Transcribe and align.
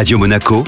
Radio 0.00 0.18
Monaco, 0.18 0.64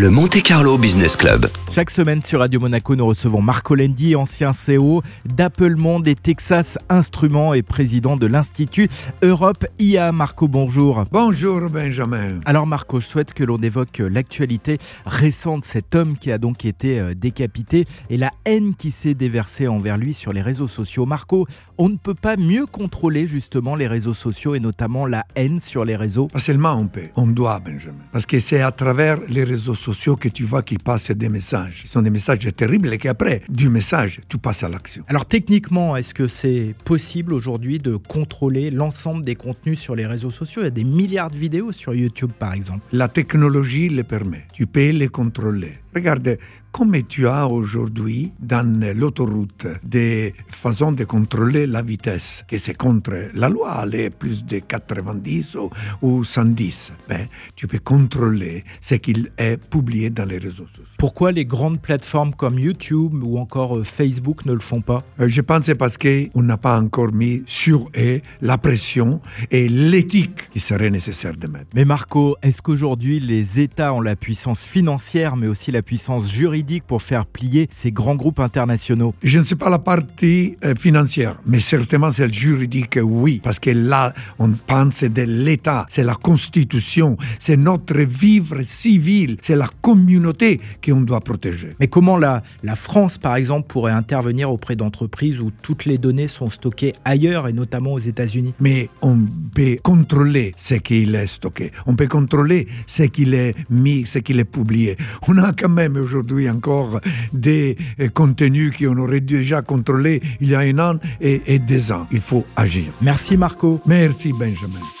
le 0.00 0.08
Monte 0.08 0.40
Carlo 0.42 0.78
Business 0.78 1.14
Club. 1.14 1.46
Chaque 1.70 1.90
semaine 1.90 2.22
sur 2.22 2.38
Radio 2.38 2.58
Monaco, 2.58 2.96
nous 2.96 3.04
recevons 3.04 3.42
Marco 3.42 3.74
Lendi, 3.74 4.16
ancien 4.16 4.52
CEO 4.52 5.02
d'Apple 5.26 5.76
Monde 5.76 6.08
et 6.08 6.14
Texas 6.14 6.78
Instruments 6.88 7.52
et 7.52 7.60
président 7.60 8.16
de 8.16 8.26
l'Institut 8.26 8.88
Europe 9.22 9.66
IA. 9.78 10.10
Marco, 10.10 10.48
bonjour. 10.48 11.04
Bonjour 11.12 11.68
Benjamin. 11.68 12.40
Alors 12.46 12.66
Marco, 12.66 12.98
je 12.98 13.06
souhaite 13.06 13.34
que 13.34 13.44
l'on 13.44 13.58
évoque 13.58 13.98
l'actualité 13.98 14.78
récente, 15.04 15.66
cet 15.66 15.94
homme 15.94 16.16
qui 16.16 16.32
a 16.32 16.38
donc 16.38 16.64
été 16.64 16.98
euh, 16.98 17.12
décapité 17.14 17.84
et 18.08 18.16
la 18.16 18.30
haine 18.46 18.74
qui 18.74 18.92
s'est 18.92 19.14
déversée 19.14 19.68
envers 19.68 19.98
lui 19.98 20.14
sur 20.14 20.32
les 20.32 20.40
réseaux 20.40 20.66
sociaux. 20.66 21.04
Marco, 21.04 21.46
on 21.76 21.90
ne 21.90 21.96
peut 21.96 22.14
pas 22.14 22.38
mieux 22.38 22.64
contrôler 22.64 23.26
justement 23.26 23.74
les 23.74 23.86
réseaux 23.86 24.14
sociaux 24.14 24.54
et 24.54 24.60
notamment 24.60 25.04
la 25.04 25.26
haine 25.36 25.60
sur 25.60 25.84
les 25.84 25.96
réseaux. 25.96 26.28
Pas 26.28 26.38
seulement 26.38 26.72
on 26.72 26.86
peut, 26.86 27.10
on 27.16 27.26
doit 27.26 27.60
Benjamin. 27.60 27.98
Parce 28.12 28.24
que 28.24 28.40
c'est 28.40 28.62
à 28.62 28.72
travers 28.72 29.18
les 29.28 29.44
réseaux 29.44 29.74
sociaux 29.74 29.89
que 30.16 30.28
tu 30.28 30.44
vois 30.44 30.62
qu'il 30.62 30.78
passe 30.78 31.10
des 31.10 31.28
messages. 31.28 31.82
Ce 31.82 31.88
sont 31.88 32.02
des 32.02 32.10
messages 32.10 32.38
terribles 32.56 32.92
et 32.92 32.98
qu'après, 32.98 33.42
du 33.48 33.68
message, 33.68 34.20
tu 34.28 34.38
passes 34.38 34.62
à 34.62 34.68
l'action. 34.68 35.04
Alors 35.08 35.26
techniquement, 35.26 35.96
est-ce 35.96 36.14
que 36.14 36.28
c'est 36.28 36.74
possible 36.84 37.32
aujourd'hui 37.32 37.78
de 37.78 37.96
contrôler 37.96 38.70
l'ensemble 38.70 39.24
des 39.24 39.34
contenus 39.34 39.78
sur 39.78 39.94
les 39.94 40.06
réseaux 40.06 40.30
sociaux? 40.30 40.62
Il 40.62 40.64
y 40.64 40.68
a 40.68 40.70
des 40.70 40.84
milliards 40.84 41.30
de 41.30 41.36
vidéos 41.36 41.72
sur 41.72 41.94
YouTube 41.94 42.30
par 42.38 42.54
exemple. 42.54 42.80
La 42.92 43.08
technologie 43.08 43.88
le 43.88 44.04
permet. 44.04 44.46
Tu 44.52 44.66
peux 44.66 44.90
les 44.90 45.08
contrôler. 45.08 45.74
Regarde, 45.94 46.38
comme 46.72 46.96
tu 47.02 47.26
as 47.26 47.48
aujourd'hui 47.48 48.32
dans 48.40 48.66
l'autoroute 48.96 49.66
des 49.82 50.34
façons 50.50 50.92
de 50.92 51.04
contrôler 51.04 51.66
la 51.66 51.82
vitesse, 51.82 52.44
que 52.48 52.58
c'est 52.58 52.74
contre 52.74 53.30
la 53.34 53.48
loi, 53.48 53.72
aller 53.72 54.10
plus 54.10 54.44
de 54.44 54.58
90 54.60 55.56
ou, 55.56 55.70
ou 56.02 56.24
110, 56.24 56.92
ben, 57.08 57.26
tu 57.56 57.66
peux 57.66 57.78
contrôler 57.78 58.64
ce 58.80 58.94
qu'il 58.94 59.30
est 59.36 59.56
publié 59.56 60.10
dans 60.10 60.24
les 60.24 60.38
réseaux 60.38 60.66
sociaux. 60.66 60.84
Pourquoi 60.98 61.32
les 61.32 61.44
grandes 61.44 61.80
plateformes 61.80 62.34
comme 62.34 62.58
YouTube 62.58 63.22
ou 63.24 63.38
encore 63.38 63.78
euh, 63.78 63.84
Facebook 63.84 64.44
ne 64.46 64.52
le 64.52 64.58
font 64.60 64.80
pas? 64.80 65.02
Euh, 65.18 65.28
Je 65.28 65.40
pense 65.40 65.60
que 65.60 65.64
c'est 65.66 65.74
parce 65.74 65.98
qu'on 65.98 66.42
n'a 66.42 66.56
pas 66.56 66.78
encore 66.80 67.12
mis 67.12 67.42
sur 67.46 67.88
eux 67.96 68.20
la 68.40 68.58
pression 68.58 69.20
et 69.50 69.68
l'éthique 69.68 70.50
qui 70.50 70.60
serait 70.60 70.90
nécessaire 70.90 71.36
de 71.36 71.46
mettre. 71.46 71.66
Mais 71.74 71.84
Marco, 71.84 72.36
est-ce 72.42 72.62
qu'aujourd'hui 72.62 73.18
les 73.20 73.60
États 73.60 73.92
ont 73.92 74.00
la 74.00 74.16
puissance 74.16 74.64
financière 74.64 75.36
mais 75.36 75.46
aussi 75.46 75.70
la 75.72 75.82
puissance 75.82 76.30
juridique 76.30 76.59
pour 76.86 77.02
faire 77.02 77.26
plier 77.26 77.68
ces 77.70 77.90
grands 77.90 78.14
groupes 78.14 78.40
internationaux. 78.40 79.14
Je 79.22 79.38
ne 79.38 79.44
sais 79.44 79.56
pas 79.56 79.70
la 79.70 79.78
partie 79.78 80.56
euh, 80.64 80.74
financière, 80.74 81.36
mais 81.46 81.58
certainement 81.58 82.12
celle 82.12 82.32
juridique, 82.32 82.98
oui, 83.02 83.40
parce 83.42 83.58
que 83.58 83.70
là, 83.70 84.12
on 84.38 84.50
pense 84.50 85.02
de 85.02 85.22
l'État, 85.22 85.86
c'est 85.88 86.02
la 86.02 86.14
Constitution, 86.14 87.16
c'est 87.38 87.56
notre 87.56 87.98
vivre 88.00 88.62
civil, 88.62 89.36
c'est 89.40 89.56
la 89.56 89.68
communauté 89.80 90.60
qu'on 90.84 91.00
doit 91.00 91.20
protéger. 91.20 91.74
Mais 91.80 91.88
comment 91.88 92.18
la, 92.18 92.42
la 92.62 92.76
France, 92.76 93.16
par 93.18 93.36
exemple, 93.36 93.66
pourrait 93.68 93.92
intervenir 93.92 94.50
auprès 94.50 94.76
d'entreprises 94.76 95.40
où 95.40 95.50
toutes 95.62 95.86
les 95.86 95.98
données 95.98 96.28
sont 96.28 96.50
stockées 96.50 96.92
ailleurs 97.04 97.48
et 97.48 97.52
notamment 97.52 97.92
aux 97.92 97.98
États-Unis? 97.98 98.54
Mais 98.60 98.88
on 99.02 99.18
peut 99.54 99.78
contrôler 99.82 100.52
ce 100.56 100.74
qu'il 100.74 101.14
est 101.14 101.26
stocké, 101.26 101.72
on 101.86 101.96
peut 101.96 102.08
contrôler 102.08 102.66
ce 102.86 103.04
qu'il 103.04 103.34
est 103.34 103.54
mis, 103.70 104.04
ce 104.06 104.18
qu'il 104.18 104.38
est 104.38 104.44
publié. 104.44 104.96
On 105.26 105.38
a 105.38 105.52
quand 105.52 105.68
même 105.70 105.96
aujourd'hui 105.96 106.49
encore 106.50 107.00
des 107.32 107.76
euh, 108.00 108.08
contenus 108.08 108.76
qu'on 108.76 108.96
aurait 108.98 109.20
déjà 109.20 109.62
contrôlés 109.62 110.20
il 110.40 110.48
y 110.48 110.54
a 110.54 110.60
un 110.60 110.78
an 110.78 110.98
et, 111.20 111.42
et 111.46 111.58
des 111.58 111.92
ans. 111.92 112.06
Il 112.10 112.20
faut 112.20 112.44
agir. 112.56 112.92
Merci 113.00 113.36
Marco. 113.36 113.80
Merci 113.86 114.32
Benjamin. 114.32 114.99